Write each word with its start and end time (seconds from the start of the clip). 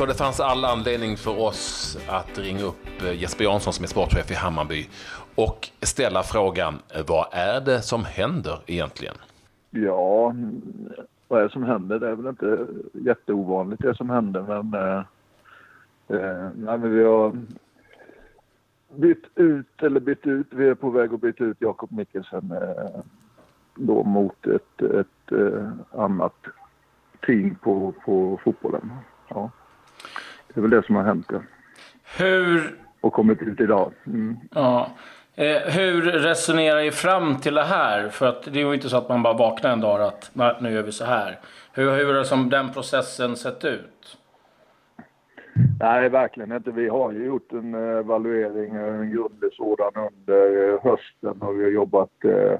Så 0.00 0.06
det 0.06 0.14
fanns 0.14 0.40
all 0.40 0.64
anledning 0.64 1.16
för 1.16 1.40
oss 1.40 1.98
att 2.08 2.38
ringa 2.38 2.62
upp 2.62 3.02
eh, 3.02 3.20
Jesper 3.20 3.44
Jansson 3.44 3.72
som 3.72 3.82
är 3.82 3.88
sportchef 3.88 4.30
i 4.30 4.34
Hammarby 4.34 4.88
och 5.34 5.68
ställa 5.82 6.22
frågan, 6.22 6.74
eh, 6.94 7.04
vad 7.08 7.26
är 7.32 7.60
det 7.60 7.82
som 7.82 8.04
händer 8.04 8.60
egentligen? 8.66 9.14
Ja, 9.70 10.34
vad 11.28 11.40
är 11.40 11.44
det 11.44 11.52
som 11.52 11.62
händer? 11.62 11.98
Det 11.98 12.08
är 12.08 12.14
väl 12.14 12.26
inte 12.26 12.66
jätteovanligt 12.92 13.82
det 13.82 13.94
som 13.96 14.10
händer 14.10 14.42
men, 14.42 14.74
eh, 14.74 14.98
eh, 16.08 16.48
nej, 16.54 16.78
men 16.78 16.90
vi 16.90 17.04
har 17.04 17.36
bytt 18.96 19.24
ut, 19.34 19.82
eller 19.82 20.00
bytt 20.00 20.26
ut, 20.26 20.46
vi 20.50 20.68
är 20.68 20.74
på 20.74 20.90
väg 20.90 21.14
att 21.14 21.20
byta 21.20 21.44
ut 21.44 21.56
Jakob 21.60 21.92
Mikkelsen 21.92 22.52
eh, 22.52 23.00
då 23.74 24.04
mot 24.04 24.46
ett, 24.46 24.82
ett 24.82 25.32
eh, 25.32 25.68
annat 25.90 26.36
team 27.26 27.54
på, 27.54 27.94
på 28.04 28.40
fotbollen. 28.44 28.92
Ja. 29.28 29.50
Det 30.54 30.60
är 30.60 30.62
väl 30.62 30.70
det 30.70 30.86
som 30.86 30.96
har 30.96 31.02
hänt. 31.02 31.26
Ja. 31.32 31.40
Hur... 32.18 32.76
Och 33.00 33.12
kommit 33.12 33.42
ut 33.42 33.60
idag. 33.60 33.92
Mm. 34.06 34.36
Ja. 34.54 34.90
Eh, 35.34 35.56
hur 35.56 36.02
resonerar 36.02 36.82
ni 36.82 36.90
fram 36.90 37.36
till 37.36 37.54
det 37.54 37.62
här? 37.62 38.08
För 38.08 38.26
att 38.26 38.42
det 38.42 38.60
är 38.60 38.66
ju 38.66 38.74
inte 38.74 38.88
så 38.88 38.96
att 38.96 39.08
man 39.08 39.22
bara 39.22 39.34
vaknar 39.34 39.70
en 39.70 39.80
dag 39.80 40.02
att 40.02 40.30
nu 40.60 40.70
gör 40.70 40.82
vi 40.82 40.92
så 40.92 41.04
här. 41.04 41.38
Hur, 41.72 41.90
hur 41.90 42.14
har 42.14 42.24
som 42.24 42.50
den 42.50 42.72
processen 42.72 43.36
sett 43.36 43.64
ut? 43.64 44.18
Nej, 45.80 46.08
verkligen 46.08 46.52
inte. 46.52 46.70
Vi 46.70 46.88
har 46.88 47.12
ju 47.12 47.24
gjort 47.24 47.52
en 47.52 47.74
evaluering, 47.74 48.74
en 48.74 49.10
grundlig 49.10 49.52
sådan 49.52 49.92
under 49.96 50.78
hösten 50.82 51.42
och 51.42 51.60
vi 51.60 51.64
har 51.64 51.70
jobbat 51.70 52.24
eh, 52.24 52.58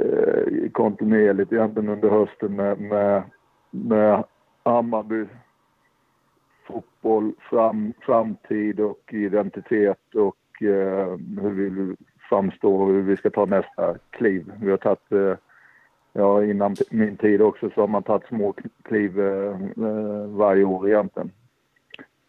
eh, 0.00 0.70
kontinuerligt 0.72 1.52
egentligen 1.52 1.88
under 1.88 2.08
hösten 2.08 2.56
med, 2.56 2.80
med, 2.80 3.22
med 3.70 4.24
Hammarby 4.64 5.26
fotboll, 6.64 7.32
fram, 7.50 7.92
framtid 8.00 8.80
och 8.80 9.00
identitet 9.12 10.14
och 10.14 10.62
eh, 10.62 11.18
hur 11.42 11.50
vi 11.50 11.68
vill 11.68 11.96
framstå 12.28 12.76
och 12.76 12.88
hur 12.88 13.02
vi 13.02 13.16
ska 13.16 13.30
ta 13.30 13.44
nästa 13.44 13.94
kliv. 14.10 14.52
Vi 14.60 14.70
har 14.70 14.76
tagit, 14.76 15.12
eh, 15.12 15.36
ja 16.12 16.44
innan 16.44 16.76
min 16.90 17.16
tid 17.16 17.42
också 17.42 17.70
så 17.70 17.80
har 17.80 17.88
man 17.88 18.02
tagit 18.02 18.28
små 18.28 18.54
kliv 18.82 19.20
eh, 19.20 19.60
eh, 19.76 20.26
varje 20.26 20.64
år 20.64 20.88
egentligen. 20.88 21.30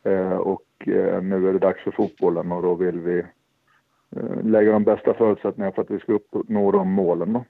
Eh, 0.03 0.37
och 0.37 0.63
eh, 0.79 1.21
nu 1.21 1.49
är 1.49 1.53
det 1.53 1.59
dags 1.59 1.83
för 1.83 1.91
fotbollen 1.91 2.51
och 2.51 2.61
då 2.61 2.75
vill 2.75 2.99
vi 2.99 3.19
eh, 4.15 4.43
lägga 4.43 4.71
de 4.71 4.83
bästa 4.83 5.13
förutsättningarna 5.13 5.75
för 5.75 5.81
att 5.81 5.91
vi 5.91 5.99
ska 5.99 6.13
uppnå 6.13 6.71
de 6.71 6.91
målen. 6.91 7.33
Då. 7.33 7.45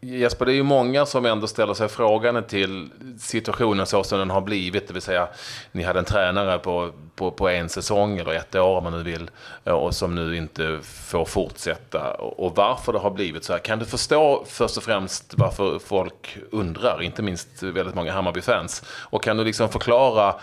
Jesper, 0.00 0.46
det 0.46 0.52
är 0.52 0.54
ju 0.54 0.62
många 0.62 1.06
som 1.06 1.26
ändå 1.26 1.46
ställer 1.46 1.74
sig 1.74 1.88
frågan 1.88 2.44
till 2.44 2.90
situationen 3.18 3.86
så 3.86 4.04
som 4.04 4.18
den 4.18 4.30
har 4.30 4.40
blivit. 4.40 4.88
Det 4.88 4.92
vill 4.92 5.02
säga, 5.02 5.28
ni 5.72 5.82
hade 5.82 5.98
en 5.98 6.04
tränare 6.04 6.58
på, 6.58 6.92
på, 7.14 7.30
på 7.30 7.48
en 7.48 7.68
säsong 7.68 8.18
eller 8.18 8.32
ett 8.32 8.54
år 8.54 8.76
om 8.76 8.84
man 8.84 8.92
nu 8.92 9.02
vill 9.02 9.30
eh, 9.64 9.72
och 9.72 9.94
som 9.94 10.14
nu 10.14 10.36
inte 10.36 10.78
får 10.82 11.24
fortsätta. 11.24 12.14
Och 12.14 12.56
varför 12.56 12.92
det 12.92 12.98
har 12.98 13.10
blivit 13.10 13.44
så 13.44 13.52
här. 13.52 13.60
Kan 13.60 13.78
du 13.78 13.84
förstå 13.84 14.44
först 14.46 14.76
och 14.76 14.82
främst 14.82 15.34
varför 15.36 15.78
folk 15.78 16.38
undrar, 16.50 17.02
inte 17.02 17.22
minst 17.22 17.62
väldigt 17.62 17.94
många 17.94 18.12
Hammarby-fans? 18.12 18.82
Och 18.88 19.22
kan 19.22 19.36
du 19.36 19.44
liksom 19.44 19.68
förklara 19.68 20.34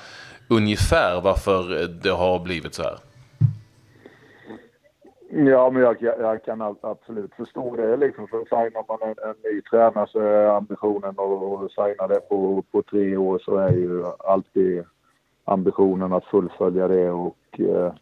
ungefär 0.47 1.22
varför 1.22 1.88
det 1.88 2.12
har 2.12 2.40
blivit 2.40 2.73
så 2.73 2.84
här? 2.84 2.97
Ja, 5.30 5.70
men 5.70 5.81
jag, 5.81 6.02
jag, 6.02 6.44
kan 6.44 6.62
absolut 6.81 7.34
förstå 7.34 7.76
det. 7.76 7.98
Liksom, 7.98 8.28
för 8.28 8.40
signar 8.40 8.86
man 8.88 9.09
en, 9.09 9.30
en 9.30 9.36
ny 9.44 9.62
tränare 9.62 10.08
så 10.08 10.20
är 10.20 10.48
ambitionen 10.48 11.16
att 11.20 11.72
signa 11.72 12.08
det 12.08 12.20
på, 12.30 12.64
på 12.72 12.81
tre 12.81 13.18
år 13.18 13.40
så 13.40 13.58
är 13.58 13.72
ju 13.72 14.03
alltid 14.20 14.84
ambitionen 15.44 16.13
att 16.13 16.25
fullfölja 16.25 16.88
det 16.88 17.12
och, 17.12 17.59
eh, 17.59 17.94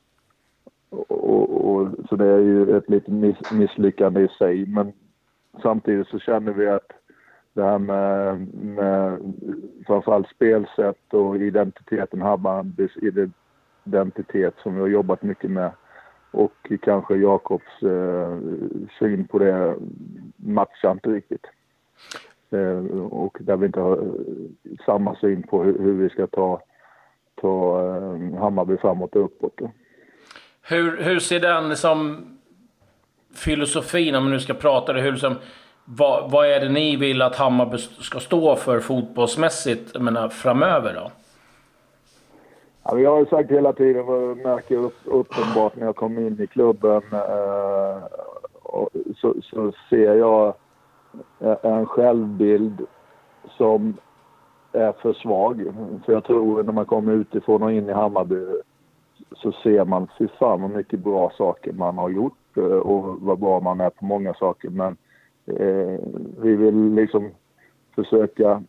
och, 0.90 1.30
och, 1.30 1.76
och 1.76 1.88
så 2.10 2.16
det 2.16 2.26
är 2.26 2.40
ju 2.40 2.78
ett 2.78 2.90
litet 2.90 3.14
miss, 3.14 3.52
misslyckande 3.52 4.22
i 4.22 4.28
sig. 4.28 4.66
Men 4.66 4.94
samtidigt 5.62 6.08
så 6.08 6.20
känner 6.20 6.54
vi 6.54 6.68
att 6.68 6.92
det 7.54 7.64
här 7.64 7.80
med, 7.80 8.48
med 8.54 9.34
framförallt 9.88 10.30
spelsätt 10.30 11.14
och 11.14 11.38
identiteten, 11.38 12.22
Habbans 12.22 12.74
identitet 13.86 14.56
som 14.64 14.76
vi 14.76 14.82
har 14.82 14.88
jobbat 14.88 15.24
mycket 15.24 15.52
med 15.52 15.72
och 16.34 16.72
kanske 16.82 17.16
Jakobs 17.16 17.84
eh, 17.84 18.38
syn 19.00 19.28
på 19.28 19.40
det 19.40 19.76
matchar 20.36 20.92
inte 20.92 21.10
riktigt. 21.10 21.46
Eh, 22.52 23.02
och 23.02 23.38
där 23.40 23.58
vi 23.58 23.66
inte 23.66 23.80
har 23.80 23.98
eh, 23.98 24.78
samma 24.86 25.16
syn 25.16 25.44
på 25.44 25.64
hur, 25.64 25.80
hur 25.80 25.94
vi 25.94 26.10
ska 26.10 26.28
ta, 26.28 26.62
ta 27.42 27.86
eh, 27.88 28.40
Hammarby 28.40 28.78
framåt 28.78 29.16
och 29.16 29.26
uppåt. 29.26 29.60
Hur, 30.62 31.04
hur 31.04 31.20
ser 31.20 31.40
den 31.40 31.76
som 31.76 32.26
filosofin, 33.36 34.16
om 34.16 34.26
vi 34.26 34.32
nu 34.32 34.40
ska 34.40 34.54
prata 34.54 34.94
det, 34.94 35.02
hur 35.02 35.12
liksom, 35.12 35.36
vad, 35.86 36.32
vad 36.32 36.48
är 36.48 36.60
det 36.60 36.70
ni 36.70 36.96
vill 36.96 37.22
att 37.22 37.36
Hammarby 37.36 37.78
ska 37.78 38.20
stå 38.20 38.56
för 38.56 38.80
fotbollsmässigt 38.80 40.00
menar, 40.00 40.30
framöver 40.30 40.94
då? 40.94 41.12
Ja, 42.86 43.00
jag 43.00 43.12
har 43.12 43.20
ju 43.20 43.26
sagt 43.26 43.52
hela 43.52 43.74
tiden, 43.74 44.06
och 44.06 44.38
märker 44.38 44.78
upp, 44.78 44.98
uppenbart 45.06 45.76
när 45.76 45.86
jag 45.86 45.96
kom 45.96 46.18
in 46.18 46.42
i 46.42 46.48
klubben, 46.48 47.02
eh, 47.12 48.04
så, 49.16 49.36
så, 49.42 49.72
ser 49.90 50.16
jag 50.16 50.54
eh, 51.40 51.58
en 51.62 51.86
självbild 51.86 52.82
som 53.58 53.98
är 54.72 54.92
för 54.92 55.14
svag. 55.14 55.74
För 56.06 56.14
jag 56.14 56.24
tror 56.24 56.64
när 56.64 56.74
man 56.74 56.86
kommer 56.86 57.14
utifrån 57.14 57.64
och 57.64 57.72
in 57.72 57.90
i 57.90 57.94
Hammarby 57.94 58.46
så 59.32 59.52
ser 59.52 59.86
man, 59.86 60.08
fy 60.18 60.28
fan 60.28 60.62
vad 60.62 60.72
mycket 60.72 61.00
bra 61.00 61.32
saker 61.38 61.74
man 61.74 61.98
har 61.98 62.10
gjort 62.10 62.58
eh, 62.58 62.64
och 62.64 63.22
vad 63.22 63.40
bra 63.40 63.60
man 63.60 63.82
är 63.82 63.90
på 63.90 64.06
många 64.06 64.34
saker. 64.34 64.70
Men 64.70 64.98
eh, 65.46 66.00
vi 66.42 66.56
vill 66.56 66.94
liksom 66.94 67.32
försöka 67.96 68.64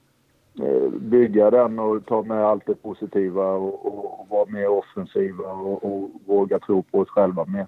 bygga 0.93 1.51
den 1.51 1.79
och 1.79 2.07
ta 2.07 2.23
med 2.23 2.45
allt 2.45 2.67
det 2.67 2.75
positiva 2.75 3.53
och, 3.53 3.87
och 3.87 4.27
vara 4.29 4.47
mer 4.49 4.69
offensiva 4.69 5.53
och, 5.53 5.85
och, 5.85 6.11
våga 6.27 6.59
tro 6.59 6.83
på 6.83 6.99
oss 6.99 7.09
själva 7.09 7.45
mer. 7.45 7.67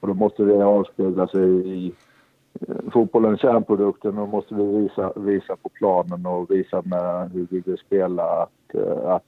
Och 0.00 0.08
då 0.08 0.14
måste 0.14 0.42
det 0.42 0.64
avspegla 0.64 1.28
sig 1.28 1.68
i 1.68 1.92
eh, 2.60 2.90
fotbollens 2.92 3.40
kärnprodukten 3.40 4.18
och 4.18 4.28
måste 4.28 4.54
vi 4.54 4.64
visa, 4.64 5.12
visa 5.16 5.56
på 5.56 5.68
planen 5.68 6.26
och 6.26 6.50
visa 6.50 6.82
med 6.84 7.30
hur 7.30 7.46
vi 7.50 7.60
vill 7.60 7.78
spela 7.78 8.42
att, 8.42 8.74
eh, 8.74 9.08
att, 9.08 9.24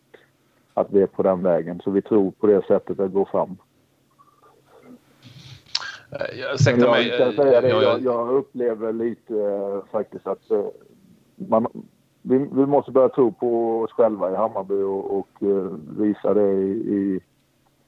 att 0.74 0.86
vi 0.90 1.02
är 1.02 1.06
på 1.06 1.22
den 1.22 1.42
vägen. 1.42 1.80
Så 1.84 1.90
vi 1.90 2.02
tror 2.02 2.30
på 2.30 2.46
det 2.46 2.66
sättet 2.66 3.00
att 3.00 3.12
gå 3.12 3.24
fram. 3.24 3.56
Jag, 6.10 6.56
jag, 6.66 6.90
mig, 6.90 7.08
jag, 7.08 7.64
jag, 7.64 8.02
jag 8.02 8.28
upplever 8.28 8.92
lite 8.92 9.34
faktiskt 9.90 10.26
att 10.26 10.42
man, 11.36 11.66
vi, 12.22 12.38
vi, 12.38 12.66
måste 12.66 12.90
börja 12.90 13.08
tro 13.08 13.32
på 13.32 13.80
oss 13.80 13.92
själva 13.92 14.32
i 14.32 14.36
Hammarby 14.36 14.82
och, 14.82 15.18
och 15.18 15.28
eh, 15.40 15.72
visa 15.98 16.34
det 16.34 16.52
i, 16.52 16.70
i, 16.70 17.20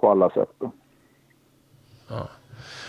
på 0.01 0.11
alla 0.11 0.31
sätt. 0.31 0.53
Ja. 2.09 2.29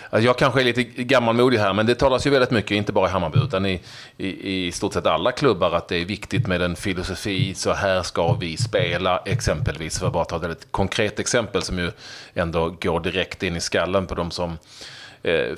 Alltså, 0.09 0.25
jag 0.25 0.38
kanske 0.38 0.62
är 0.62 0.66
lite 0.66 0.84
gammalmodig 0.84 1.57
här, 1.57 1.74
men 1.74 1.85
det 1.85 1.96
talas 1.96 2.28
ju 2.28 2.29
väldigt 2.29 2.52
mycket, 2.52 2.72
inte 2.72 2.94
bara 2.94 3.07
i 3.07 3.12
Hammarby, 3.12 3.40
utan 3.40 3.66
i, 3.66 3.81
i, 4.18 4.68
i 4.68 4.72
stort 4.72 4.94
sett 4.94 5.06
alla 5.06 5.31
klubbar, 5.31 5.72
att 5.72 5.88
det 5.88 6.02
är 6.02 6.06
viktigt 6.06 6.47
med 6.47 6.62
en 6.62 6.75
filosofi. 6.75 7.53
Så 7.53 7.73
här 7.73 8.02
ska 8.02 8.34
vi 8.34 8.58
spela, 8.58 9.18
exempelvis, 9.25 10.00
för 10.00 10.08
att 10.08 10.13
bara 10.13 10.25
ta 10.25 10.35
ett 10.35 10.44
väldigt 10.44 10.72
konkret 10.72 11.19
exempel 11.19 11.62
som 11.62 11.79
ju 11.79 11.91
ändå 12.34 12.75
går 12.81 13.00
direkt 13.00 13.44
in 13.44 13.56
i 13.56 13.62
skallen 13.62 14.08
på 14.08 14.16
de 14.16 14.31
som 14.31 14.58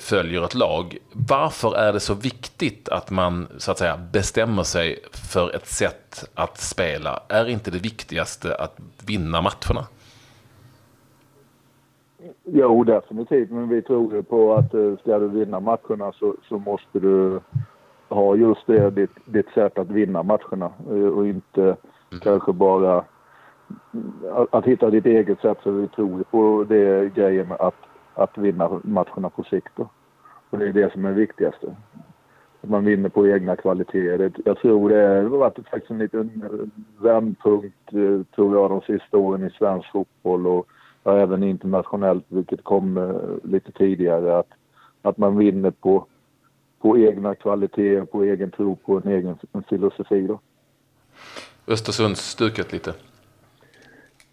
följer 0.00 0.44
ett 0.44 0.54
lag. 0.54 0.96
Varför 1.28 1.76
är 1.76 1.92
det 1.92 2.00
så 2.00 2.14
viktigt 2.14 2.88
att 2.88 3.10
man 3.10 3.48
så 3.58 3.70
att 3.70 3.78
säga 3.78 3.96
bestämmer 4.12 4.62
sig 4.62 4.98
för 5.12 5.56
ett 5.56 5.66
sätt 5.66 6.30
att 6.34 6.58
spela? 6.58 7.22
Är 7.28 7.48
inte 7.48 7.70
det 7.70 7.82
viktigaste 7.82 8.54
att 8.54 8.76
vinna 9.06 9.42
matcherna? 9.42 9.86
Jo, 12.44 12.84
definitivt. 12.84 13.50
Men 13.50 13.68
vi 13.68 13.82
tror 13.82 14.14
ju 14.14 14.22
på 14.22 14.54
att 14.54 14.74
eh, 14.74 14.96
ska 14.96 15.18
du 15.18 15.28
vinna 15.28 15.60
matcherna 15.60 16.12
så, 16.12 16.34
så 16.48 16.58
måste 16.58 16.98
du 17.00 17.40
ha 18.08 18.36
just 18.36 18.66
det, 18.66 18.90
ditt, 18.90 19.10
ditt 19.24 19.48
sätt 19.54 19.78
att 19.78 19.90
vinna 19.90 20.22
matcherna 20.22 20.72
eh, 20.90 21.06
och 21.06 21.26
inte 21.26 21.62
mm. 21.62 22.20
kanske 22.22 22.52
bara 22.52 23.04
att, 24.32 24.54
att 24.54 24.64
hitta 24.64 24.90
ditt 24.90 25.06
eget 25.06 25.40
sätt. 25.40 25.58
Så 25.62 25.70
vi 25.70 25.88
tror 25.88 26.22
på 26.30 26.64
det 26.68 27.14
grejen 27.14 27.52
att 27.58 27.74
att 28.14 28.38
vinna 28.38 28.80
matcherna 28.84 29.30
på 29.30 29.42
sikt. 29.42 29.72
Då. 29.76 29.88
Och 30.50 30.58
det 30.58 30.68
är 30.68 30.72
det 30.72 30.92
som 30.92 31.04
är 31.04 31.08
det 31.08 31.14
viktigaste. 31.14 31.76
Att 32.60 32.70
man 32.70 32.84
vinner 32.84 33.08
på 33.08 33.28
egna 33.28 33.56
kvaliteter. 33.56 34.32
Jag 34.44 34.58
tror 34.58 34.88
det 34.88 35.06
har 35.06 35.22
varit 35.22 35.68
faktiskt 35.68 35.90
en 35.90 35.98
liten 35.98 36.44
vändpunkt, 36.98 37.92
eh, 37.92 38.34
tror 38.34 38.56
jag, 38.56 38.70
de 38.70 38.80
sista 38.80 39.16
åren 39.16 39.46
i 39.46 39.50
svensk 39.50 39.92
fotboll 39.92 40.46
och 40.46 40.68
även 41.04 41.42
internationellt, 41.42 42.24
vilket 42.28 42.64
kom 42.64 42.96
eh, 42.96 43.50
lite 43.50 43.72
tidigare. 43.72 44.38
Att, 44.38 44.50
att 45.02 45.18
man 45.18 45.38
vinner 45.38 45.70
på, 45.70 46.06
på 46.80 46.98
egna 46.98 47.34
kvaliteter, 47.34 48.04
på 48.04 48.22
egen 48.22 48.50
tro 48.50 48.76
på 48.76 48.96
en 48.96 49.08
egen 49.08 49.38
filosofi. 49.68 50.26
Då. 50.26 50.40
Östersundsstuket 51.66 52.72
lite? 52.72 52.94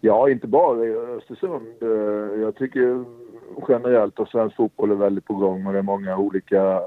Ja, 0.04 0.30
inte 0.30 0.46
bara 0.46 0.84
i 0.84 0.94
Östersund. 0.94 1.82
Eh, 1.82 2.40
jag 2.40 2.56
tycker 2.56 3.04
generellt 3.68 4.20
att 4.20 4.28
svensk 4.28 4.56
fotboll 4.56 4.90
är 4.90 4.94
väldigt 4.94 5.26
på 5.26 5.34
gång 5.34 5.66
och 5.66 5.72
det 5.72 5.78
är 5.78 5.82
många 5.82 6.16
olika 6.16 6.80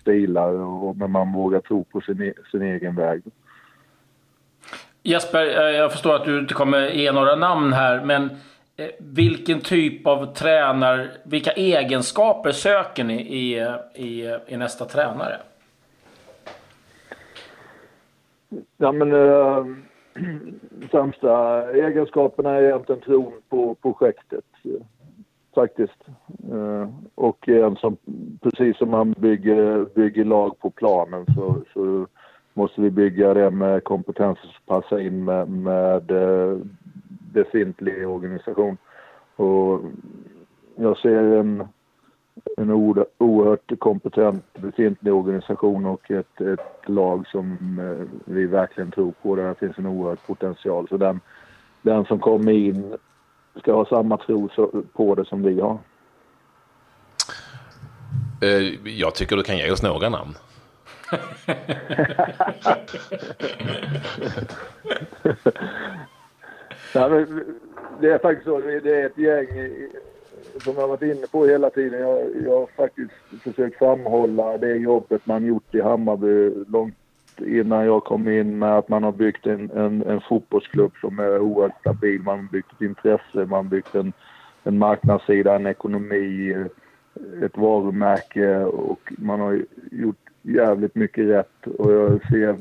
stilar 0.00 0.52
och, 0.52 0.96
men 0.96 1.10
man 1.10 1.32
vågar 1.32 1.60
tro 1.60 1.84
på 1.84 2.00
sin, 2.00 2.22
e-, 2.22 2.32
sin 2.50 2.62
egen 2.62 2.96
väg. 2.96 3.22
Jesper, 5.02 5.44
jag 5.70 5.92
förstår 5.92 6.14
att 6.14 6.24
du 6.24 6.38
inte 6.38 6.54
kommer 6.54 6.90
ge 6.90 7.12
några 7.12 7.36
namn 7.36 7.72
här, 7.72 8.04
men 8.04 8.30
vilken 8.98 9.60
typ 9.60 10.06
av 10.06 10.34
tränare, 10.34 11.08
vilka 11.24 11.52
egenskaper 11.52 12.52
söker 12.52 13.04
ni 13.04 13.20
i, 13.20 13.58
i, 13.94 14.38
i 14.46 14.56
nästa 14.56 14.84
tränare? 14.84 15.36
Ja, 18.76 18.92
men 18.92 19.12
äh, 19.12 19.66
sämsta 20.90 21.62
egenskaperna 21.72 22.50
är 22.50 22.62
egentligen 22.62 23.00
tron 23.00 23.32
på 23.48 23.74
projektet. 23.74 24.44
Faktiskt. 25.54 26.04
Eh, 26.52 26.88
och 27.14 27.48
en 27.48 27.76
som, 27.76 27.96
precis 28.40 28.76
som 28.76 28.90
man 28.90 29.12
bygger, 29.12 29.84
bygger 29.94 30.24
lag 30.24 30.58
på 30.58 30.70
planen 30.70 31.26
så, 31.34 31.62
så 31.74 32.06
måste 32.54 32.80
vi 32.80 32.90
bygga 32.90 33.34
det 33.34 33.50
med 33.50 33.84
kompetens 33.84 34.38
som 34.38 34.50
passar 34.66 34.98
in 34.98 35.24
med, 35.24 35.48
med 35.48 36.10
eh, 36.10 36.58
befintlig 37.32 38.08
organisation. 38.08 38.76
Och 39.36 39.80
jag 40.76 40.98
ser 40.98 41.36
en 41.36 41.68
en 42.56 42.70
oerhört 42.70 43.78
kompetent 43.78 44.44
befintlig 44.54 45.14
organisation 45.14 45.86
och 45.86 46.10
ett, 46.10 46.40
ett 46.40 46.88
lag 46.88 47.26
som 47.26 47.78
eh, 47.78 48.06
vi 48.24 48.46
verkligen 48.46 48.90
tror 48.90 49.12
på. 49.22 49.36
Där 49.36 49.54
finns 49.54 49.78
en 49.78 49.86
oerhörd 49.86 50.18
potential. 50.26 50.88
Så 50.88 50.96
den, 50.96 51.20
den 51.82 52.04
som 52.04 52.18
kommer 52.18 52.52
in 52.52 52.96
ska 53.56 53.72
ha 53.72 53.86
samma 53.86 54.16
tro 54.16 54.48
på 54.92 55.14
det 55.14 55.24
som 55.24 55.42
vi 55.42 55.60
har. 55.60 55.78
Eh, 58.42 58.88
jag 58.98 59.14
tycker 59.14 59.36
du 59.36 59.42
kan 59.42 59.58
ge 59.58 59.70
oss 59.70 59.82
några 59.82 60.08
namn. 60.08 60.34
Nej, 66.94 67.26
det 68.00 68.10
är 68.10 68.18
faktiskt 68.18 68.46
så. 68.46 68.60
Det 68.60 69.00
är 69.00 69.06
ett 69.06 69.18
gäng 69.18 69.48
som 70.60 70.74
jag 70.76 70.88
varit 70.88 71.02
inne 71.02 71.26
på 71.30 71.46
hela 71.46 71.70
tiden. 71.70 72.00
Jag, 72.00 72.20
jag 72.44 72.58
har 72.58 72.66
faktiskt 72.76 73.12
försökt 73.42 73.78
framhålla 73.78 74.58
det 74.58 74.76
jobbet 74.76 75.26
man 75.26 75.46
gjort 75.46 75.74
i 75.74 75.80
Hammarby 75.80 76.64
långt 76.68 76.94
innan 77.38 77.84
jag 77.84 78.04
kom 78.04 78.28
in 78.28 78.58
med 78.58 78.78
att 78.78 78.88
man 78.88 79.02
har 79.02 79.12
byggt 79.12 79.46
en, 79.46 79.70
en, 79.70 80.02
en 80.02 80.20
fotbollsklubb 80.20 80.92
som 81.00 81.18
är 81.18 81.38
oerhört 81.38 81.80
stabil. 81.80 82.22
Man 82.22 82.38
har 82.38 82.48
byggt 82.52 82.72
ett 82.72 82.82
intresse, 82.82 83.34
man 83.34 83.50
har 83.50 83.62
byggt 83.62 83.94
en, 83.94 84.12
en 84.62 84.78
marknadssida, 84.78 85.54
en 85.54 85.66
ekonomi, 85.66 86.56
ett 87.42 87.56
varumärke 87.56 88.58
och 88.64 89.12
man 89.18 89.40
har 89.40 89.64
gjort 89.90 90.16
jävligt 90.42 90.94
mycket 90.94 91.26
rätt. 91.26 91.66
Och 91.78 91.92
jag 91.92 92.28
ser 92.28 92.56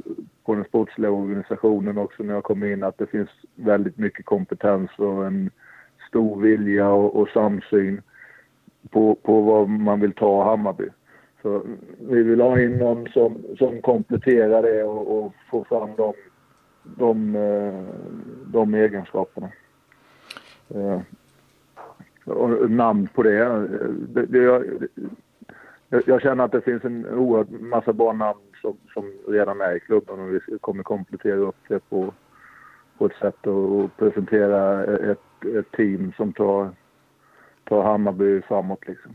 på 0.46 0.56
den 0.56 0.64
sportsliga 0.64 1.12
organisationen 1.12 1.98
också 1.98 2.24
när 2.24 2.34
jag 2.34 2.44
kom 2.44 2.64
in 2.64 2.84
att 2.84 2.98
det 2.98 3.08
finns 3.08 3.30
väldigt 3.56 3.98
mycket 3.98 4.26
kompetens 4.26 4.90
och 4.98 5.26
en 5.28 5.50
stor 6.12 6.42
vilja 6.42 6.90
och, 6.90 7.16
och 7.16 7.30
samsyn 7.30 8.02
på, 8.90 9.16
på 9.16 9.42
vad 9.42 9.70
man 9.70 10.00
vill 10.00 10.14
ta 10.14 10.44
Hammarby. 10.44 10.90
Så 11.42 11.64
vi 12.00 12.24
vill 12.24 12.42
ha 12.42 12.60
in 12.60 12.78
någon 12.78 13.08
som, 13.08 13.38
som 13.58 13.82
kompletterar 13.82 14.64
det 14.64 14.84
och, 14.84 15.18
och 15.18 15.34
får 15.50 15.64
fram 15.64 15.90
de, 15.98 16.14
de, 16.84 17.36
eh, 17.36 17.84
de 18.46 18.74
egenskaperna. 18.74 19.52
Eh, 20.76 21.02
och 22.26 22.72
namn 22.72 23.08
på 23.16 23.24
det. 23.24 23.46
Eh, 23.46 23.60
det, 24.08 24.26
det 24.26 24.38
jag, 24.38 24.64
jag 26.06 26.22
känner 26.22 26.44
att 26.44 26.52
det 26.52 26.62
finns 26.62 26.86
en 26.86 27.06
oerhört 27.06 27.50
massa 27.50 27.94
bra 27.94 28.14
namn 28.14 28.40
som, 28.62 28.78
som 28.94 29.14
redan 29.28 29.62
är 29.62 29.76
i 29.76 29.80
klubben 29.80 30.20
och 30.20 30.34
vi 30.34 30.40
kommer 30.62 30.84
komplettera 30.84 31.36
upp 31.36 31.58
det 31.68 31.90
på, 31.90 32.14
på 33.02 33.08
ett 33.08 33.18
sätt 33.22 33.48
och 33.48 33.98
presentera 33.98 34.84
ett 35.12 35.20
ett 35.46 35.72
team 35.72 36.14
som 36.18 36.34
tar, 36.34 36.70
tar 37.64 37.84
Hammarby 37.84 38.42
framåt. 38.42 38.88
Liksom. 38.88 39.12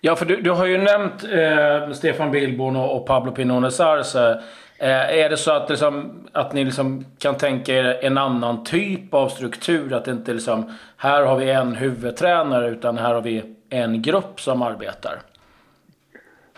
Ja, 0.00 0.16
för 0.16 0.26
du, 0.26 0.40
du 0.40 0.50
har 0.50 0.66
ju 0.66 0.78
nämnt 0.78 1.24
eh, 1.24 1.92
Stefan 1.92 2.30
Billborn 2.30 2.76
och, 2.76 2.96
och 2.96 3.06
Pablo 3.06 3.32
Pinones 3.32 3.80
Arce. 3.80 4.42
Eh, 4.78 5.18
är 5.18 5.30
det 5.30 5.36
så 5.36 5.52
att, 5.52 5.70
liksom, 5.70 6.24
att 6.32 6.52
ni 6.52 6.64
liksom 6.64 7.04
kan 7.18 7.34
tänka 7.34 7.72
er 7.72 7.98
en 8.02 8.18
annan 8.18 8.64
typ 8.64 9.14
av 9.14 9.28
struktur? 9.28 9.92
Att 9.92 10.04
det 10.04 10.10
inte 10.10 10.32
liksom, 10.32 10.70
här 10.96 11.22
har 11.22 11.36
vi 11.36 11.50
en 11.50 11.74
huvudtränare, 11.74 12.68
utan 12.68 12.98
här 12.98 13.14
har 13.14 13.22
vi 13.22 13.42
en 13.68 14.02
grupp 14.02 14.40
som 14.40 14.62
arbetar? 14.62 15.18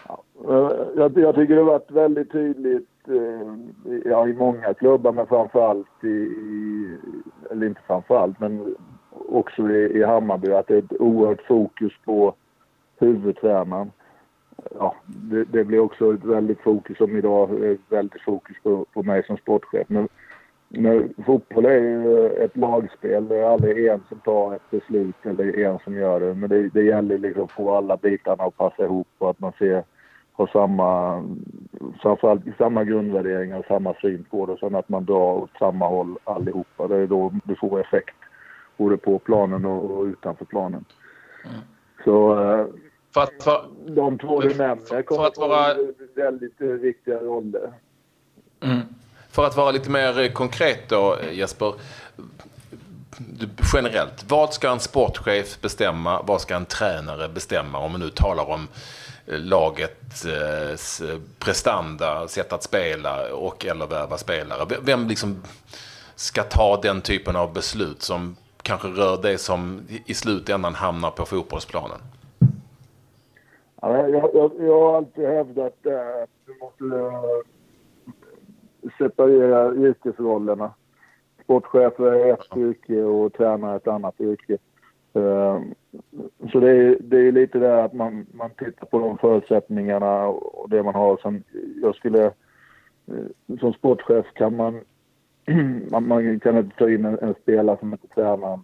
Ja, 0.09 0.23
eh, 0.49 0.77
jag, 0.97 1.19
jag 1.19 1.35
tycker 1.35 1.55
det 1.55 1.61
har 1.61 1.73
varit 1.73 1.91
väldigt 1.91 2.33
tydligt 2.33 2.89
Eh, 3.09 4.01
ja, 4.05 4.29
i 4.29 4.33
många 4.33 4.75
klubbar, 4.75 5.13
men 5.13 5.27
framförallt 5.27 6.05
i, 6.05 6.07
i 6.07 6.99
eller 7.51 7.67
inte 7.67 7.81
framförallt, 7.87 8.41
men 8.41 8.77
också 9.11 9.71
i, 9.71 9.99
i 9.99 10.05
Hammarby 10.05 10.53
att 10.53 10.67
det 10.67 10.75
är 10.75 10.79
ett 10.79 11.01
oerhört 11.01 11.43
fokus 11.43 11.93
på 12.05 12.35
huvudtränaren. 12.99 13.91
Ja, 14.79 14.95
det, 15.07 15.45
det 15.45 15.65
blir 15.65 15.79
också 15.79 16.15
ett 16.15 16.25
väldigt 16.25 16.61
fokus 16.61 16.99
som 16.99 17.17
idag, 17.17 17.65
ett 17.65 17.81
väldigt 17.89 18.23
fokus 18.23 18.57
på, 18.63 18.87
på 18.93 19.03
mig 19.03 19.25
som 19.25 19.37
sportchef. 19.37 19.89
Men, 19.89 20.09
men 20.69 21.15
fotboll 21.27 21.67
är 21.67 21.81
ju 21.81 22.29
ett 22.29 22.57
lagspel. 22.57 23.29
Det 23.29 23.37
är 23.37 23.45
aldrig 23.45 23.87
en 23.87 24.03
som 24.09 24.19
tar 24.19 24.55
ett 24.55 24.71
beslut 24.71 25.27
eller 25.27 25.59
en 25.59 25.79
som 25.79 25.95
gör 25.95 26.21
det. 26.21 26.35
Men 26.35 26.51
det, 26.51 26.69
det 26.69 26.83
gäller 26.83 27.19
liksom 27.19 27.45
att 27.45 27.53
få 27.53 27.75
alla 27.75 27.97
bitarna 27.97 28.45
att 28.45 28.57
passa 28.57 28.85
ihop 28.85 29.09
och 29.19 29.31
att 29.31 29.41
man 29.41 29.53
ser, 29.59 29.85
har 30.33 30.47
samma, 30.47 31.23
framförallt 32.03 32.43
samma 32.59 32.85
grundvärderingar 32.85 33.59
och 33.59 33.65
samma 33.69 33.95
syn 33.95 34.25
på 34.31 34.47
det. 34.47 34.57
Sen 34.61 34.75
att 34.75 34.89
man 34.89 35.05
drar 35.05 35.33
åt 35.33 35.51
samma 35.59 35.89
håll 35.89 36.19
allihopa. 36.25 36.89
Det 36.89 36.97
är 36.97 37.07
då 37.07 37.33
du 37.45 37.57
får 37.57 37.81
effekt 37.81 38.17
både 38.77 38.97
på 38.97 39.19
planen 39.19 39.65
och, 39.65 39.91
och 39.91 40.05
utanför 40.05 40.45
planen. 40.45 40.85
Mm. 41.45 41.57
Så 42.05 42.43
eh, 42.43 42.67
för 43.15 43.21
att, 43.21 43.43
för, 43.45 43.65
de 43.87 44.19
två 44.19 44.41
du 44.41 44.55
nämner 44.55 45.03
kommer 45.03 45.27
att 45.27 45.39
vara 45.39 45.75
väldigt 46.15 46.61
eh, 46.61 46.69
viktiga 46.69 47.19
roller. 47.19 47.73
Mm. 48.61 48.81
För 49.31 49.45
att 49.45 49.57
vara 49.57 49.71
lite 49.71 49.91
mer 49.91 50.21
eh, 50.21 50.29
konkret 50.29 50.89
då 50.89 51.17
Jesper. 51.33 51.75
Generellt, 53.75 54.25
vad 54.29 54.55
ska 54.55 54.71
en 54.71 54.81
sportchef 54.81 55.61
bestämma? 55.61 56.23
Vad 56.23 56.41
ska 56.41 56.57
en 56.57 56.67
tränare 56.67 57.29
bestämma? 57.29 57.79
Om 57.79 57.93
man 57.93 58.01
nu 58.01 58.09
talar 58.09 58.51
om 58.51 58.69
lagets 59.27 60.27
prestanda, 61.39 62.29
sätt 62.29 62.53
att 62.53 62.63
spela 62.63 63.35
och 63.35 63.67
eller 63.67 63.87
värva 63.87 64.17
spelare. 64.17 64.77
Vem 64.83 65.09
liksom 65.09 65.43
ska 66.15 66.43
ta 66.43 66.81
den 66.83 67.01
typen 67.01 67.37
av 67.37 67.53
beslut 67.53 68.03
som 68.03 68.37
kanske 68.63 68.89
rör 68.89 69.23
det 69.23 69.39
som 69.39 69.81
i 70.07 70.15
slutändan 70.15 70.75
hamnar 70.75 71.11
på 71.11 71.25
fotbollsplanen? 71.25 71.99
Ja, 73.81 74.09
jag, 74.09 74.31
jag, 74.35 74.51
jag 74.59 74.81
har 74.81 74.97
alltid 74.97 75.25
hävdat 75.25 75.87
att 75.87 76.31
du 76.47 76.57
måste 76.61 76.85
uh, 76.85 77.23
separera 78.99 79.75
yrkesrollerna. 79.75 80.71
Sportchef 81.45 82.01
är 82.01 82.33
ett 82.33 82.57
yrke 82.57 83.03
och 83.03 83.33
tränare 83.33 83.77
ett 83.77 83.89
annat 83.89 84.21
yrke. 84.21 84.59
Så 86.53 86.61
det 86.61 86.71
är, 86.71 86.97
det 87.01 87.19
är 87.19 87.33
lite 87.33 87.59
det 87.59 87.85
att 87.85 87.93
man, 87.93 88.27
man 88.33 88.51
tittar 88.51 88.87
på 88.87 88.99
de 88.99 89.19
förutsättningarna 89.19 90.27
och 90.27 90.71
det 90.71 90.83
man 90.83 90.95
har. 90.95 91.17
Som 91.17 91.43
jag 91.83 91.95
skulle, 91.95 92.25
eh, 93.07 93.57
som 93.61 93.73
sportchef 93.73 94.27
kan 94.35 94.57
man 94.57 94.81
man, 95.91 96.09
man 96.09 96.41
kan 96.41 96.59
inte 96.59 96.77
ta 96.77 96.91
in 96.91 97.05
en, 97.05 97.19
en 97.19 97.35
spelare 97.43 97.77
som 97.81 97.93
inte 97.93 98.07
tränaren 98.07 98.61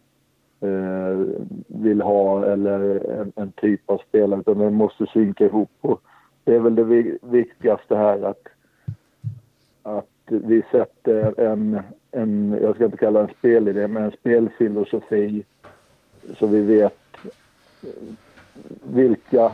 eh, 0.60 1.42
vill 1.66 2.02
ha 2.02 2.46
eller 2.46 3.10
en, 3.20 3.32
en, 3.36 3.52
typ 3.52 3.90
av 3.90 3.98
spelare 4.08 4.40
utan 4.40 4.58
den 4.58 4.74
måste 4.74 5.06
synka 5.06 5.44
ihop. 5.44 5.70
Och 5.80 6.02
det 6.44 6.54
är 6.54 6.60
väl 6.60 6.74
det 6.74 7.18
viktigaste 7.22 7.96
här 7.96 8.22
att, 8.22 8.48
att 9.82 10.08
vi 10.26 10.62
sätter 10.70 11.40
en, 11.40 11.80
en, 12.10 12.58
jag 12.62 12.74
ska 12.74 12.84
inte 12.84 12.96
kalla 12.96 13.20
det 13.20 13.28
en 13.28 13.34
spelidé, 13.38 13.88
men 13.88 14.02
en 14.02 14.10
spelfilosofi 14.10 15.44
så 16.38 16.46
vi 16.46 16.60
vet 16.60 17.01
vilka 18.82 19.52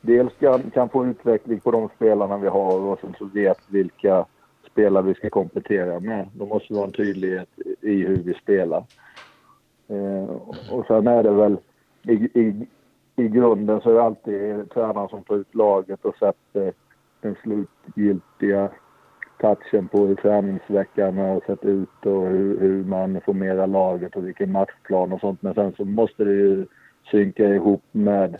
dels 0.00 0.32
kan, 0.40 0.70
kan 0.70 0.88
få 0.88 1.06
utveckling 1.06 1.60
på 1.60 1.70
de 1.70 1.88
spelarna 1.96 2.38
vi 2.38 2.48
har 2.48 2.78
och 2.78 3.00
sen 3.00 3.14
så 3.18 3.24
vet 3.24 3.58
vilka 3.68 4.26
spelare 4.70 5.02
vi 5.02 5.14
ska 5.14 5.30
komplettera 5.30 6.00
med. 6.00 6.28
Då 6.34 6.46
måste 6.46 6.72
vi 6.72 6.78
ha 6.78 6.86
en 6.86 6.92
tydlighet 6.92 7.48
i 7.80 7.94
hur 7.94 8.16
vi 8.16 8.34
spelar. 8.34 8.84
Eh, 9.88 10.36
och 10.70 10.86
sen 10.86 11.06
är 11.06 11.22
det 11.22 11.30
väl 11.30 11.56
i, 12.02 12.12
i, 12.12 12.66
i 13.16 13.28
grunden 13.28 13.80
så 13.80 13.90
är 13.90 13.94
det 13.94 14.02
alltid 14.02 14.70
tränaren 14.70 15.08
som 15.08 15.22
tar 15.22 15.36
ut 15.36 15.54
laget 15.54 16.04
och 16.04 16.16
sätter 16.16 16.72
den 17.20 17.36
slutgiltiga 17.42 18.70
touchen 19.40 19.88
på 19.88 20.06
hur 20.06 20.14
träningsveckan 20.14 21.18
har 21.18 21.40
sett 21.46 21.64
ut 21.64 22.06
och 22.06 22.26
hur, 22.26 22.60
hur 22.60 22.84
man 22.84 23.20
formerar 23.20 23.66
laget 23.66 24.16
och 24.16 24.26
vilken 24.26 24.52
matchplan 24.52 25.12
och 25.12 25.20
sånt. 25.20 25.42
Men 25.42 25.54
sen 25.54 25.72
så 25.76 25.84
måste 25.84 26.24
det 26.24 26.32
ju 26.32 26.66
synka 27.10 27.48
ihop 27.48 27.82
med 27.92 28.38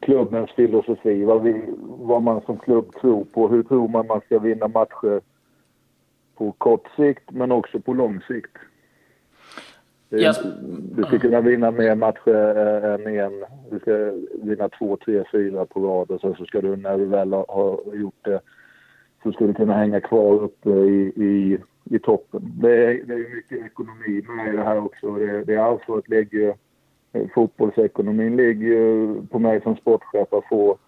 klubbens 0.00 0.50
filosofi. 0.50 1.24
Vad, 1.24 1.42
vi, 1.42 1.64
vad 1.80 2.22
man 2.22 2.40
som 2.40 2.58
klubb 2.58 2.92
tror 3.00 3.24
på. 3.24 3.48
Hur 3.48 3.62
tror 3.62 3.88
man 3.88 4.06
man 4.06 4.20
ska 4.20 4.38
vinna 4.38 4.68
matcher 4.68 5.20
på 6.36 6.52
kort 6.52 6.88
sikt 6.96 7.30
men 7.30 7.52
också 7.52 7.80
på 7.80 7.92
lång 7.92 8.20
sikt. 8.20 8.56
Yes. 10.10 10.40
Du 10.96 11.02
ska 11.02 11.18
kunna 11.18 11.40
vinna 11.40 11.70
mer 11.70 11.94
matcher 11.94 12.56
än 12.84 13.06
en. 13.06 13.44
Du 13.70 13.78
ska 13.78 14.12
vinna 14.42 14.68
två, 14.68 14.96
tre, 14.96 15.24
fyra 15.32 15.64
på 15.64 15.80
rad 15.80 16.10
och 16.10 16.20
sen 16.20 16.34
så 16.34 16.44
ska 16.44 16.60
du 16.60 16.76
när 16.76 16.98
du 16.98 17.04
väl 17.04 17.32
har 17.32 17.94
gjort 17.94 18.24
det 18.24 18.40
så 19.22 19.32
ska 19.32 19.46
du 19.46 19.54
kunna 19.54 19.74
hänga 19.74 20.00
kvar 20.00 20.34
uppe 20.34 20.70
i, 20.70 21.12
i, 21.16 21.58
i 21.84 21.98
toppen. 21.98 22.52
Det 22.60 22.84
är, 22.84 23.04
det 23.04 23.14
är 23.14 23.34
mycket 23.34 23.66
ekonomi 23.66 24.24
med 24.36 24.54
det 24.54 24.62
här 24.62 24.84
också. 24.84 25.10
Det, 25.10 25.44
det 25.44 25.56
ansvaret 25.56 26.08
ligger 26.08 26.54
fotbollsekonomin 27.34 28.36
ligger 28.36 29.26
på 29.26 29.38
mig 29.38 29.60
som 29.60 29.76
sportchef 29.76 30.32
att 30.32 30.48
få, 30.48 30.78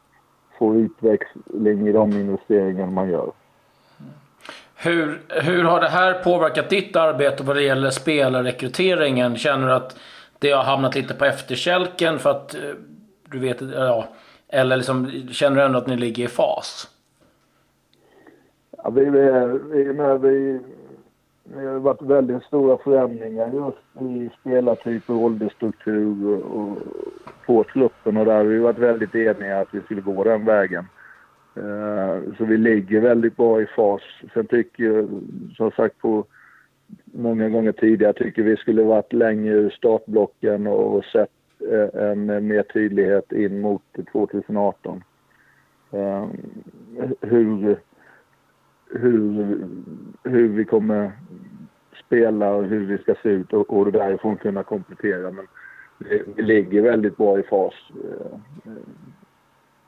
få 0.59 0.77
utväxling 0.77 1.89
i 1.89 1.93
de 1.93 2.13
investeringar 2.13 2.87
man 2.87 3.11
gör. 3.11 3.33
Hur, 4.77 5.21
hur 5.29 5.65
har 5.65 5.81
det 5.81 5.89
här 5.89 6.13
påverkat 6.13 6.71
ditt 6.71 6.97
arbete 6.97 7.43
vad 7.43 7.57
det 7.57 7.63
gäller 7.63 7.91
spelarrekryteringen? 7.91 9.37
Känner 9.37 9.67
du 9.67 9.73
att 9.73 9.97
det 10.39 10.51
har 10.51 10.63
hamnat 10.63 10.95
lite 10.95 11.15
på 11.15 11.25
efterkälken 11.25 12.19
för 12.19 12.31
att 12.31 12.55
eh, 12.55 12.61
du 13.31 13.39
vet, 13.39 13.61
ja, 13.61 14.09
eller 14.49 14.77
liksom, 14.77 15.11
känner 15.31 15.57
du 15.57 15.63
ändå 15.63 15.79
att 15.79 15.87
ni 15.87 15.97
ligger 15.97 16.25
i 16.25 16.29
fas? 16.29 16.91
Ja, 18.77 18.91
vi, 18.91 19.05
vi, 19.05 19.21
vi, 19.73 20.19
vi, 20.21 20.61
det 21.45 21.67
har 21.67 21.79
varit 21.79 22.03
väldigt 22.03 22.43
stora 22.43 22.79
förändringar 22.79 23.53
just 23.53 24.03
i 24.03 24.31
spelartyp 24.41 25.11
och 25.11 25.17
åldersstruktur 25.17 26.43
och, 26.43 26.79
på 27.47 27.65
truppen 27.65 28.17
och 28.17 28.25
där 28.25 28.37
har 28.37 28.45
vi 28.45 28.59
varit 28.59 28.79
väldigt 28.79 29.15
eniga 29.15 29.61
att 29.61 29.75
vi 29.75 29.81
skulle 29.81 30.01
gå 30.01 30.25
den 30.25 30.45
vägen. 30.45 30.87
Eh, 31.57 32.35
så 32.39 32.45
vi 32.45 32.57
ligger 32.57 33.01
väldigt 33.01 33.37
bra 33.37 33.63
i 33.63 33.67
fas. 33.67 34.03
Sen 34.35 34.47
tycker 34.47 34.85
jag, 34.85 35.09
som 35.57 35.71
sagt 35.71 35.99
på 35.99 36.25
många 37.05 37.49
gånger 37.49 37.73
tidigare, 37.73 38.13
tycker 38.13 38.43
vi 38.43 38.57
skulle 38.57 38.83
varit 38.83 39.13
längre 39.13 39.55
ur 39.55 39.71
startblocken 39.71 40.67
och 40.67 41.05
sett 41.05 41.31
eh, 41.71 42.03
en 42.03 42.47
mer 42.47 42.63
tydlighet 42.63 43.33
in 43.33 43.61
mot 43.61 43.83
2018. 44.13 45.05
Eh, 45.93 46.27
hur 47.21 47.79
hur, 48.99 49.67
hur 50.23 50.49
vi 50.49 50.65
kommer 50.65 51.13
spela 52.07 52.51
och 52.51 52.65
hur 52.65 52.87
vi 52.87 52.99
ska 52.99 53.15
se 53.23 53.29
ut 53.29 53.53
och, 53.53 53.73
och 53.73 53.93
därifrån 53.93 54.37
kunna 54.37 54.63
komplettera. 54.63 55.31
Men 55.31 55.47
vi, 55.99 56.23
vi 56.37 56.43
ligger 56.43 56.83
väldigt 56.83 57.17
bra 57.17 57.39
i 57.39 57.43
fas 57.43 57.75
eh, 57.91 58.39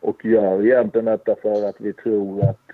och 0.01 0.25
gör 0.25 0.67
egentligen 0.67 1.05
detta 1.05 1.37
för 1.43 1.69
att 1.69 1.81
vi 1.81 1.93
tror 1.93 2.45
att 2.51 2.71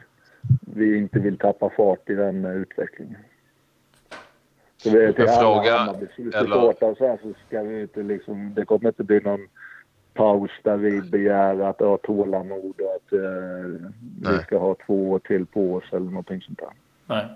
vi 0.61 0.99
inte 0.99 1.19
vill 1.19 1.39
tappa 1.39 1.71
fart 1.71 2.11
i 2.11 2.15
den 2.15 2.45
utvecklingen. 2.45 3.21
Så 4.77 4.91
vi 4.91 5.05
är 5.05 5.13
till 5.13 5.29
alla 5.29 5.79
Hammarby-supportrar 5.79 6.95
så, 6.95 7.19
så 7.23 7.35
ska 7.47 7.63
vi 7.63 7.83
inte 7.83 8.03
liksom, 8.03 8.55
det 8.55 8.65
kommer 8.65 8.89
inte 8.89 9.05
bli 9.05 9.21
någon 9.21 9.49
paus 10.15 10.51
där 10.63 10.77
vi 10.77 11.01
begär 11.01 11.61
att 11.61 11.81
ha 11.81 11.99
tålamod 11.99 12.75
och 12.81 12.95
att 12.97 13.13
eh, 13.13 13.91
vi 14.21 14.43
ska 14.43 14.59
ha 14.59 14.77
två 14.87 15.11
år 15.11 15.19
till 15.19 15.47
på 15.47 15.75
oss 15.75 15.85
eller 15.93 16.07
någonting 16.07 16.41
sånt 16.41 16.59
där. 16.59 16.73
Nej. 17.07 17.27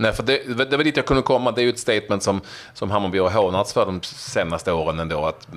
Nej, 0.00 0.12
för 0.12 0.22
det, 0.22 0.64
det 0.70 0.76
var 0.76 0.84
dit 0.84 0.96
jag 0.96 1.06
kunde 1.06 1.22
komma. 1.22 1.52
Det 1.52 1.60
är 1.60 1.62
ju 1.62 1.70
ett 1.70 1.78
statement 1.78 2.22
som, 2.22 2.40
som 2.74 2.90
Hammarby 2.90 3.18
har 3.18 3.30
hånats 3.30 3.72
för 3.72 3.86
de 3.86 4.02
senaste 4.02 4.72
åren 4.72 5.00
ändå. 5.00 5.26
Att, 5.26 5.48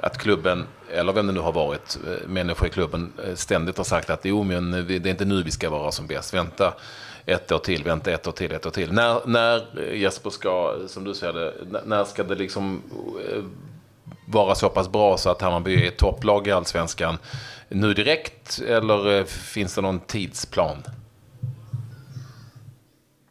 att 0.00 0.18
klubben, 0.18 0.64
eller 0.92 1.12
vem 1.12 1.26
det 1.26 1.32
nu 1.32 1.40
har 1.40 1.52
varit, 1.52 1.98
eh, 2.06 2.28
människor 2.28 2.68
i 2.68 2.70
klubben 2.70 3.12
eh, 3.26 3.34
ständigt 3.34 3.76
har 3.76 3.84
sagt 3.84 4.10
att 4.10 4.20
jo, 4.24 4.42
men 4.42 4.70
det 4.70 4.94
är 4.94 5.06
inte 5.06 5.24
nu 5.24 5.42
vi 5.42 5.50
ska 5.50 5.70
vara 5.70 5.92
som 5.92 6.06
bäst. 6.06 6.34
Vänta 6.34 6.74
ett 7.26 7.52
år 7.52 7.58
till, 7.58 7.84
vänta 7.84 8.10
ett 8.10 8.26
år 8.26 8.32
till, 8.32 8.52
ett 8.52 8.66
år 8.66 8.70
till. 8.70 8.92
När, 8.92 9.20
när 9.26 9.82
Jesper 9.92 10.30
ska, 10.30 10.74
som 10.86 11.04
du 11.04 11.14
säger 11.14 11.32
det, 11.32 11.52
när 11.84 12.04
ska 12.04 12.22
det 12.22 12.34
liksom 12.34 12.82
vara 14.32 14.54
så 14.54 14.68
pass 14.68 14.92
bra 14.92 15.16
så 15.16 15.30
att 15.30 15.42
Hammarby 15.42 15.86
är 15.86 15.90
topplag 15.90 16.46
i 16.46 16.50
allsvenskan 16.52 17.14
nu 17.68 17.94
direkt? 17.94 18.60
Eller 18.68 19.18
eh, 19.18 19.24
finns 19.24 19.74
det 19.74 19.82
någon 19.82 20.00
tidsplan? 20.00 20.76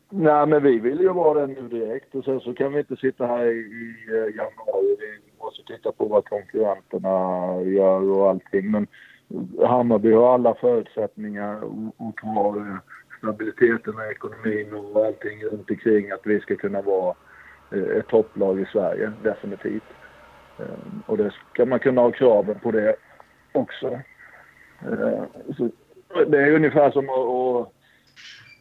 Nej, 0.10 0.48
men 0.48 0.64
vi 0.64 0.80
vill 0.80 1.00
ju 1.00 1.14
vara 1.14 1.48
det 1.48 1.48
nu 1.48 1.68
direkt 1.68 2.16
och 2.16 2.24
sen 2.24 2.40
så 2.40 2.54
kan 2.54 2.74
vi 2.74 2.80
inte 2.80 2.96
sitta 2.96 3.26
här 3.26 3.46
i, 3.46 3.60
i 3.60 3.96
eh, 4.08 4.36
januari. 4.36 4.98
Vi 5.00 5.44
måste 5.44 5.64
titta 5.64 5.92
på 5.92 6.06
vad 6.06 6.26
konkurrenterna 6.26 7.18
gör 7.62 8.02
och 8.02 8.30
allting. 8.30 8.72
Men 8.72 8.88
Hammarby 9.68 10.14
har 10.14 10.34
alla 10.34 10.54
förutsättningar 10.54 11.64
och 11.98 12.22
har 12.22 12.58
eh, 12.58 12.78
stabiliteten 13.18 13.96
och 13.96 14.12
ekonomin 14.12 14.74
och 14.74 15.06
allting 15.06 15.44
runt 15.44 15.70
omkring 15.70 16.12
att 16.12 16.22
vi 16.24 16.40
ska 16.40 16.56
kunna 16.56 16.82
vara 16.82 17.16
ett 18.00 18.08
topplag 18.08 18.60
i 18.60 18.66
Sverige, 18.66 19.12
definitivt. 19.24 19.84
Ehm, 20.62 21.04
och 21.06 21.18
det 21.18 21.34
ska 21.54 21.66
man 21.66 21.80
kunna 21.80 22.02
ha 22.02 22.12
kraven 22.12 22.60
på 22.60 22.72
det 22.72 22.96
också. 23.52 23.88
Ehm, 24.82 25.26
så 25.58 25.70
det 26.28 26.38
är 26.38 26.56
ungefär 26.56 26.92
som 26.92 27.10
att... 27.10 27.74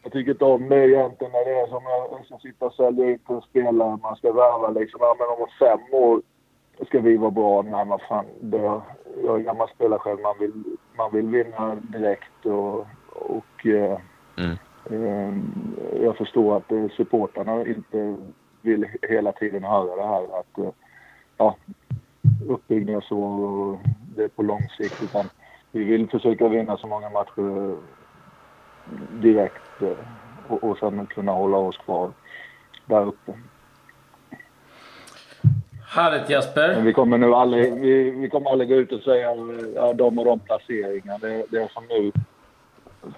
Jag 0.03 0.13
tycker 0.13 0.31
inte 0.31 0.45
om 0.45 0.69
det 0.69 0.87
egentligen 0.87 1.31
när 1.31 1.45
det 1.45 1.59
är 1.59 1.67
som 1.67 2.17
att 2.17 2.25
ska 2.25 2.37
sitta 2.37 2.65
och 2.65 2.73
sälja 2.73 3.05
ut 3.05 3.29
en 3.29 3.41
spelare. 3.41 3.99
Man 4.03 4.15
ska 4.15 4.31
värva 4.31 4.69
liksom. 4.69 4.99
Ja, 5.01 5.15
men 5.19 5.27
om 5.27 5.47
fem 5.59 5.93
år 5.93 6.21
ska 6.87 6.99
vi 6.99 7.17
vara 7.17 7.31
bra. 7.31 7.61
Nej, 7.61 7.85
vad 7.87 8.01
fan. 8.01 8.25
Det, 8.39 8.81
jag 9.23 9.39
är 9.39 9.43
gammal 9.43 9.69
spelare 9.69 9.99
själv. 9.99 10.19
Man 10.19 10.35
vill, 10.39 10.63
man 10.97 11.11
vill 11.11 11.27
vinna 11.27 11.75
direkt 11.75 12.45
och... 12.45 12.87
och 13.13 13.65
eh, 13.65 13.99
mm. 14.37 14.57
eh, 14.89 15.33
jag 16.03 16.17
förstår 16.17 16.57
att 16.57 16.91
supportarna 16.97 17.65
inte 17.65 18.17
vill 18.61 18.87
hela 19.01 19.31
tiden 19.31 19.63
höra 19.63 19.95
det 19.95 20.07
här. 20.07 20.39
Att, 20.39 20.57
eh, 20.57 20.73
ja, 21.37 21.55
uppbyggnad 22.47 23.03
så 23.03 23.23
och 23.23 23.79
det 24.15 24.23
är 24.23 24.27
på 24.27 24.43
lång 24.43 24.69
sikt. 24.77 25.03
Utan 25.03 25.25
vi 25.71 25.83
vill 25.83 26.09
försöka 26.09 26.47
vinna 26.47 26.77
så 26.77 26.87
många 26.87 27.09
matcher 27.09 27.75
direkt 29.21 29.81
eh, 29.81 29.97
och, 30.47 30.63
och 30.63 30.77
sen 30.77 31.05
kunna 31.05 31.31
hålla 31.31 31.57
oss 31.57 31.77
kvar 31.77 32.11
där 32.85 33.05
uppe. 33.05 33.33
Härligt 35.95 36.29
Jesper! 36.29 36.75
Men 36.75 36.85
vi 36.85 36.93
kommer 36.93 37.17
nu 37.17 37.33
aldrig, 37.33 37.73
vi, 37.73 38.11
vi 38.11 38.29
kommer 38.29 38.51
aldrig 38.51 38.69
gå 38.69 38.75
ut 38.75 38.91
och 38.91 39.01
säga 39.01 39.35
ja, 39.75 39.93
de 39.93 40.19
och 40.19 40.25
de 40.25 40.39
placeringar. 40.39 41.19
Det, 41.19 41.45
det 41.49 41.57
är 41.57 41.67
som 41.67 41.85
nu 41.89 42.11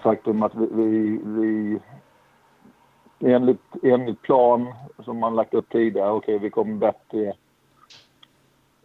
faktum 0.02 0.42
att 0.42 0.54
vi, 0.54 0.66
vi, 0.72 1.20
vi 1.24 1.78
enligt, 3.20 3.60
enligt 3.82 4.22
plan 4.22 4.74
som 5.04 5.18
man 5.18 5.36
lagt 5.36 5.54
upp 5.54 5.68
tidigare, 5.72 6.10
okej 6.10 6.34
okay, 6.34 6.44
vi 6.44 6.50
kommer 6.50 6.74
bättre 6.74 7.32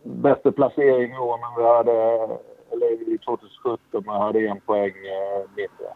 bättre 0.03 0.51
placering 0.51 1.12
i 1.12 1.18
år, 1.18 1.38
men 1.38 1.63
vi 1.63 1.70
hade, 1.70 2.38
eller 2.72 3.13
i 3.13 3.18
2017, 3.18 4.03
men 4.06 4.22
hade 4.22 4.39
en 4.39 4.60
poäng 4.60 4.94
eh, 4.94 5.50
mindre 5.56 5.94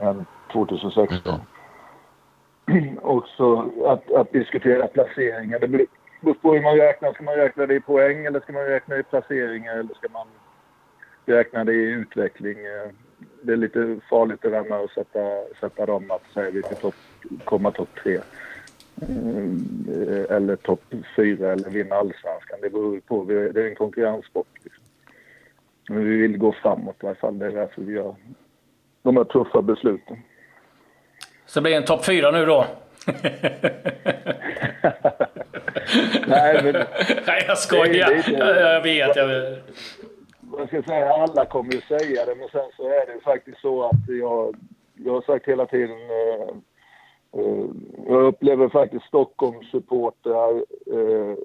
än 0.00 0.26
2016. 0.52 1.40
Mm. 2.66 2.98
Och 3.02 3.28
så 3.36 3.72
att, 3.86 4.12
att 4.12 4.32
diskutera 4.32 4.86
placeringar, 4.86 5.58
det 5.58 5.68
beror 5.68 6.34
på 6.34 6.54
hur 6.54 6.62
man 6.62 6.76
räknar. 6.76 7.12
Ska 7.12 7.24
man 7.24 7.36
räkna 7.36 7.66
det 7.66 7.74
i 7.74 7.80
poäng 7.80 8.24
eller 8.26 8.40
ska 8.40 8.52
man 8.52 8.64
räkna 8.64 8.98
i 8.98 9.02
placeringar 9.02 9.72
eller 9.72 9.94
ska 9.94 10.08
man 10.12 10.26
räkna 11.26 11.64
det 11.64 11.72
i 11.72 11.90
utveckling? 11.90 12.58
Eh, 12.58 12.90
det 13.42 13.52
är 13.52 13.56
lite 13.56 14.00
farligt 14.10 14.42
det 14.42 14.50
där 14.50 14.64
med 14.64 14.78
att 14.80 14.90
sätta, 14.90 15.20
sätta 15.60 15.86
dem 15.86 16.10
att 16.10 16.32
säga 16.34 16.50
vi 16.50 16.62
ska 16.62 16.74
top, 16.74 16.94
komma 17.44 17.70
topp 17.70 17.88
tre. 18.02 18.20
Eh, 19.02 20.36
eller 20.36 20.56
topp 20.56 20.82
fyra 21.16 21.52
eller 21.52 21.70
vinna 21.70 21.94
allsvenskan. 21.94 22.58
Det 22.62 22.70
beror 22.70 23.00
på. 23.00 23.24
Det 23.24 23.60
är 23.60 23.68
en 23.68 23.74
konkurrenssport. 23.74 24.48
Liksom. 24.62 24.84
Men 25.88 26.04
vi 26.04 26.16
vill 26.16 26.38
gå 26.38 26.52
framåt 26.52 26.96
i 27.02 27.06
alla 27.06 27.14
fall. 27.14 27.38
Det 27.38 27.46
är 27.46 27.50
därför 27.50 27.82
vi 27.82 27.92
gör 27.92 28.14
de 29.02 29.16
här 29.16 29.24
tuffa 29.24 29.62
besluten. 29.62 30.16
Så 31.46 31.60
det 31.60 31.62
blir 31.62 31.76
en 31.76 31.84
topp 31.84 32.04
fyra 32.04 32.30
nu 32.30 32.46
då? 32.46 32.66
Nej, 36.26 36.60
men... 36.64 36.72
Nej, 37.26 37.44
jag 37.46 37.58
skojar. 37.58 38.08
Det, 38.08 38.22
det, 38.26 38.54
det, 38.54 38.60
jag 38.60 38.82
vet. 38.82 39.16
Jag. 39.16 39.58
Jag 40.58 40.68
ska 40.68 40.82
säga, 40.82 41.12
alla 41.12 41.44
kommer 41.44 41.72
ju 41.72 41.80
säga 41.80 42.24
det, 42.24 42.34
men 42.34 42.48
sen 42.48 42.70
så 42.76 42.88
är 42.88 43.14
det 43.14 43.20
faktiskt 43.24 43.60
så 43.60 43.84
att 43.84 44.08
jag, 44.08 44.56
jag 44.94 45.12
har 45.12 45.22
sagt 45.22 45.48
hela 45.48 45.66
tiden 45.66 45.96
Eh, 45.96 46.54
Eh, 47.32 47.66
jag 48.06 48.22
upplever 48.22 48.68
faktiskt 48.68 49.04
Stockholmssupportrar 49.04 50.54
eh, 50.86 51.36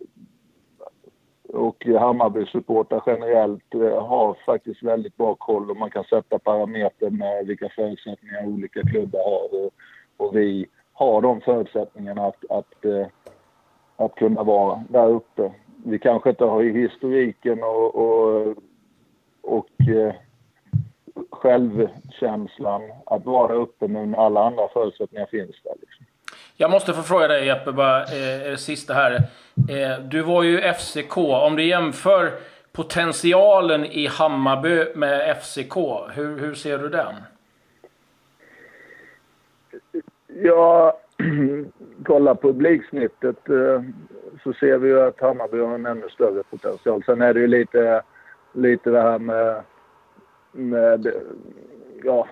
och 1.50 1.86
Hammarby-supportrar 1.86 3.03
generellt 3.06 3.74
eh, 3.74 4.06
har 4.06 4.38
faktiskt 4.46 4.84
väldigt 4.84 5.17
bra 5.17 5.36
koll 5.36 5.72
och 5.72 5.77
man 5.77 5.89
kan 5.89 6.03
sätta 6.03 6.39
parametrar 6.39 7.10
med 7.10 7.48
vilka 7.48 7.70
förutsättningar 7.70 8.48
olika 8.48 8.82
klubbar 8.82 9.20
har. 9.20 9.65
Och, 9.65 9.74
och 10.17 10.36
vi 10.36 10.65
har 10.94 11.22
de 11.22 11.41
förutsättningarna 11.41 12.25
att, 12.25 12.46
att, 12.50 12.86
att 13.96 14.15
kunna 14.15 14.44
vara 14.44 14.84
där 14.89 15.08
uppe. 15.08 15.51
Vi 15.86 16.00
kanske 16.00 16.29
inte 16.29 16.46
har 16.46 16.63
historiken 16.63 17.63
och, 17.63 17.96
och, 17.96 18.56
och 19.41 19.70
själv 21.32 21.88
självkänslan 22.20 22.82
att 23.06 23.26
vara 23.26 23.54
uppe 23.54 23.88
men 23.88 24.16
alla 24.16 24.44
andra 24.44 24.68
förutsättningar 24.68 25.26
finns 25.26 25.56
där. 25.64 25.74
Liksom. 25.82 26.06
Jag 26.56 26.72
måste 26.72 26.94
få 26.94 27.02
fråga 27.02 27.28
dig 27.28 27.46
Jeppe, 27.46 27.72
bara 27.72 28.04
eh, 28.04 28.56
sista 28.56 28.94
här. 28.94 29.14
Eh, 29.70 30.00
du 30.04 30.22
var 30.22 30.44
ju 30.44 30.62
FCK. 30.74 31.18
Om 31.18 31.56
du 31.56 31.64
jämför 31.64 32.32
potentialen 32.72 33.86
i 33.86 34.08
Hammarby 34.08 34.86
med 34.96 35.38
FCK, 35.38 35.78
hur, 36.14 36.40
hur 36.40 36.54
ser 36.54 36.78
du 36.78 36.90
den? 36.90 37.16
Ja, 40.28 41.00
kolla 42.06 42.36
publiksnittet 42.36 43.50
eh, 43.50 43.82
så 44.44 44.54
ser 44.54 44.78
vi 44.78 44.90
ju 44.90 45.02
att 45.02 45.22
Hammarby 45.22 45.60
har 45.60 45.76
en 45.76 45.86
ännu 45.86 46.10
större 46.10 46.44
potential. 46.44 47.04
Sen 47.06 47.22
är 47.22 47.34
det 47.34 47.40
ju 47.40 47.48
lite, 47.48 48.02
lite 48.54 48.90
det 48.90 49.02
här 49.02 49.20
med, 49.20 49.62
med 50.52 51.08
ja, 52.04 52.27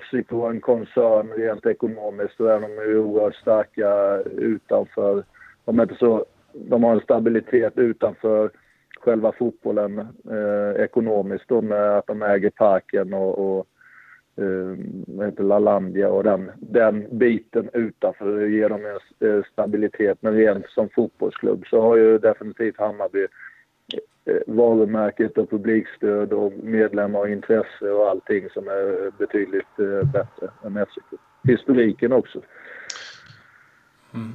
FCK 0.00 0.32
en 0.32 0.60
koncern 0.60 1.32
rent 1.32 1.66
ekonomiskt 1.66 2.40
och 2.40 2.46
de 2.46 2.64
är 2.64 2.98
oerhört 2.98 3.34
starka 3.34 4.18
utanför. 4.36 5.24
De, 5.64 5.78
är 5.78 5.82
inte 5.82 5.94
så, 5.94 6.24
de 6.52 6.84
har 6.84 6.92
en 6.92 7.00
stabilitet 7.00 7.78
utanför 7.78 8.50
själva 9.00 9.32
fotbollen 9.32 9.98
eh, 10.30 10.82
ekonomiskt 10.84 11.48
då 11.48 11.62
med 11.62 11.98
att 11.98 12.06
de 12.06 12.22
äger 12.22 12.50
parken 12.50 13.14
och, 13.14 13.38
och 13.38 13.66
eh, 14.36 15.24
heter 15.24 15.44
Lalandia 15.44 16.08
och 16.08 16.24
den, 16.24 16.50
den 16.56 17.18
biten 17.18 17.70
utanför 17.72 18.46
ger 18.46 18.68
dem 18.68 18.80
en 18.86 19.28
eh, 19.28 19.44
stabilitet. 19.52 20.18
Men 20.20 20.34
rent 20.34 20.68
som 20.68 20.88
fotbollsklubb 20.88 21.66
så 21.66 21.80
har 21.80 21.96
ju 21.96 22.18
definitivt 22.18 22.78
Hammarby 22.78 23.26
varumärket 24.46 25.38
och 25.38 25.50
publikstöd 25.50 26.32
och 26.32 26.52
medlemmar 26.52 27.20
och 27.20 27.28
intresse 27.28 27.90
och 27.90 28.08
allting 28.08 28.50
som 28.50 28.68
är 28.68 29.10
betydligt 29.18 29.78
eh, 29.78 30.12
bättre 30.12 30.50
än 30.64 30.86
FCK. 30.86 31.20
Historiken 31.44 32.12
också. 32.12 32.40
Mm. 34.14 34.32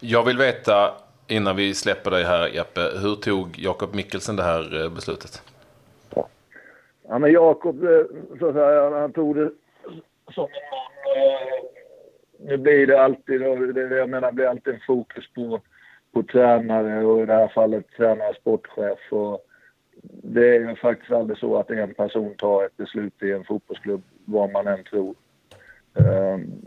Jag 0.00 0.24
vill 0.24 0.38
veta 0.38 0.94
innan 1.28 1.56
vi 1.56 1.74
släpper 1.74 2.10
dig 2.10 2.24
här 2.24 2.48
Jeppe, 2.48 2.80
hur 2.80 3.14
tog 3.14 3.58
Jakob 3.58 3.94
Mikkelsen 3.94 4.36
det 4.36 4.42
här 4.42 4.84
eh, 4.84 4.94
beslutet? 4.94 5.42
Ja, 7.10 7.18
men 7.18 7.32
Jakob, 7.32 7.84
eh, 7.84 8.04
så 8.38 8.48
att 8.48 8.54
säga, 8.54 9.00
han 9.00 9.12
tog 9.12 9.36
det 9.36 9.50
som 10.34 10.44
en 10.44 10.50
man. 10.70 10.82
Eh, 11.16 11.64
nu 12.38 12.56
blir 12.56 12.86
det 12.86 13.02
alltid, 13.02 13.40
det 13.74 13.96
jag 13.96 14.08
menar, 14.08 14.32
blir 14.32 14.46
alltid 14.46 14.74
en 14.74 14.80
fokus 14.86 15.24
på, 15.34 15.60
på 16.12 16.22
tränare 16.22 17.04
och 17.04 17.22
i 17.22 17.26
det 17.26 17.34
här 17.34 17.48
fallet 17.48 17.86
tränare 17.96 18.34
sportchef. 18.34 18.98
Och 19.12 19.46
det 20.22 20.56
är 20.56 20.60
ju 20.60 20.76
faktiskt 20.76 21.12
aldrig 21.12 21.38
så 21.38 21.56
att 21.56 21.70
en 21.70 21.94
person 21.94 22.34
tar 22.34 22.64
ett 22.64 22.76
beslut 22.76 23.22
i 23.22 23.32
en 23.32 23.44
fotbollsklubb, 23.44 24.02
vad 24.24 24.52
man 24.52 24.66
än 24.66 24.84
tror. 24.84 25.14
Um, 25.94 26.62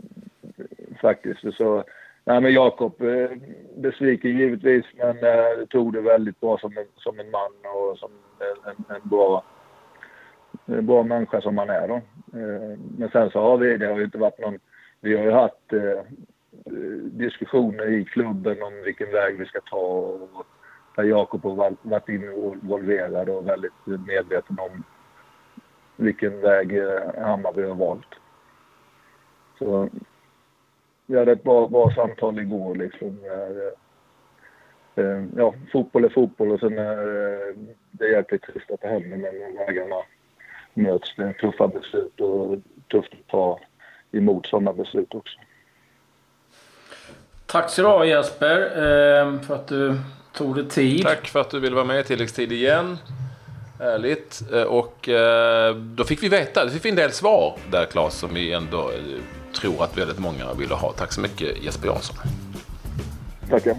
faktiskt. 1.00 1.56
Så 1.56 1.84
Nej, 2.26 2.40
men 2.40 2.52
Jakob 2.52 3.02
eh, 3.02 3.30
besviken 3.76 4.38
givetvis, 4.38 4.84
men 4.96 5.16
eh, 5.24 5.66
tog 5.70 5.92
det 5.92 6.00
väldigt 6.00 6.40
bra 6.40 6.58
som 6.58 6.78
en, 6.78 6.86
som 6.96 7.20
en 7.20 7.30
man 7.30 7.52
och 7.74 7.98
som 7.98 8.10
en, 8.38 8.96
en 8.96 9.08
bra, 9.08 9.44
en 10.66 10.86
bra 10.86 11.02
människa 11.02 11.40
som 11.40 11.58
han 11.58 11.70
är. 11.70 11.88
Då. 11.88 11.94
Ehm, 12.38 12.78
men 12.98 13.08
sen 13.08 13.30
så 13.30 13.40
har 13.40 13.56
vi, 13.56 13.76
det 13.76 13.86
har 13.86 13.98
ju 13.98 14.04
inte 14.04 14.18
varit 14.18 14.40
någon, 14.40 14.58
vi 15.00 15.16
har 15.16 15.24
ju 15.24 15.30
haft 15.30 15.72
eh, 15.72 16.02
Eh, 16.66 16.72
diskussioner 17.02 17.86
i 17.86 18.04
klubben 18.04 18.62
om 18.62 18.82
vilken 18.84 19.12
väg 19.12 19.38
vi 19.38 19.46
ska 19.46 19.60
ta 19.60 20.12
där 20.96 21.04
Jakob 21.04 21.42
har 21.44 21.76
varit 21.82 22.08
involverad 22.08 23.28
och 23.28 23.48
väldigt 23.48 23.72
medveten 23.86 24.58
om 24.58 24.84
vilken 25.96 26.40
väg 26.40 26.76
eh, 26.78 27.24
Hammarby 27.24 27.62
har 27.62 27.74
valt. 27.74 28.14
Så 29.58 29.88
vi 31.06 31.18
hade 31.18 31.32
ett 31.32 31.42
bra, 31.42 31.68
bra 31.68 31.90
samtal 31.90 32.38
igår 32.38 32.74
liksom. 32.74 33.18
Eh, 34.96 35.24
ja, 35.36 35.54
fotboll 35.72 36.04
är 36.04 36.08
fotboll 36.08 36.50
och 36.50 36.60
sen 36.60 36.78
är 36.78 37.54
det 37.90 38.08
jäkligt 38.08 38.42
trist 38.42 38.70
att 38.70 38.80
det 38.80 38.88
händer 38.88 39.16
men 39.16 39.56
vägarna 39.56 39.96
möts. 40.74 41.14
Det 41.16 41.22
är 41.22 41.32
tuffa 41.32 41.68
beslut 41.68 42.20
och 42.20 42.58
tufft 42.88 43.12
att 43.12 43.26
ta 43.26 43.60
emot 44.12 44.46
sådana 44.46 44.72
beslut 44.72 45.14
också. 45.14 45.38
Tack 47.54 47.70
så 47.70 47.82
du 47.82 47.88
ha 47.88 48.04
Jesper 48.04 48.60
eh, 48.60 49.40
för 49.40 49.54
att 49.54 49.68
du 49.68 49.98
tog 50.32 50.56
dig 50.56 50.68
tid. 50.68 51.02
Tack 51.02 51.26
för 51.26 51.40
att 51.40 51.50
du 51.50 51.60
ville 51.60 51.74
vara 51.74 51.84
med 51.84 52.00
i 52.00 52.04
tilläggstid 52.04 52.52
igen. 52.52 52.98
Härligt. 53.78 54.42
Eh, 54.52 54.62
och 54.62 55.08
då 55.76 56.04
fick 56.04 56.22
vi 56.22 56.28
veta, 56.28 56.64
då 56.64 56.70
fick 56.70 56.84
vi 56.84 56.88
en 56.88 56.96
del 56.96 57.12
svar 57.12 57.58
där 57.70 57.86
Claes 57.86 58.14
som 58.14 58.34
vi 58.34 58.52
ändå 58.52 58.90
tror 59.52 59.84
att 59.84 59.98
väldigt 59.98 60.18
många 60.18 60.54
ville 60.54 60.74
ha. 60.74 60.92
Tack 60.92 61.12
så 61.12 61.20
mycket 61.20 61.62
Jesper 61.62 61.86
Jansson. 61.86 62.16
Tackar. 63.50 63.76